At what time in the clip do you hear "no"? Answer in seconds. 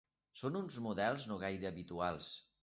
1.33-1.37